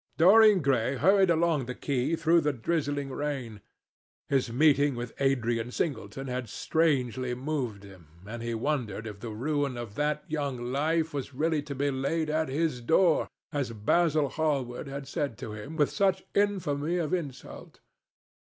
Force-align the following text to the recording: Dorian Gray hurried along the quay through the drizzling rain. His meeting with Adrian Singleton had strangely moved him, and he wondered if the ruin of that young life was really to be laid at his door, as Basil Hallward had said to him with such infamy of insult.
Dorian 0.17 0.63
Gray 0.63 0.95
hurried 0.97 1.29
along 1.29 1.65
the 1.67 1.75
quay 1.75 2.15
through 2.15 2.41
the 2.41 2.51
drizzling 2.53 3.11
rain. 3.11 3.61
His 4.29 4.51
meeting 4.51 4.95
with 4.95 5.13
Adrian 5.21 5.69
Singleton 5.69 6.25
had 6.25 6.49
strangely 6.49 7.35
moved 7.35 7.83
him, 7.83 8.07
and 8.25 8.41
he 8.41 8.55
wondered 8.55 9.05
if 9.05 9.19
the 9.19 9.29
ruin 9.29 9.77
of 9.77 9.93
that 9.93 10.23
young 10.27 10.57
life 10.71 11.13
was 11.13 11.35
really 11.35 11.61
to 11.61 11.75
be 11.75 11.91
laid 11.91 12.31
at 12.31 12.49
his 12.49 12.81
door, 12.81 13.27
as 13.53 13.73
Basil 13.73 14.29
Hallward 14.29 14.87
had 14.87 15.07
said 15.07 15.37
to 15.37 15.53
him 15.53 15.75
with 15.75 15.91
such 15.91 16.25
infamy 16.33 16.97
of 16.97 17.13
insult. 17.13 17.79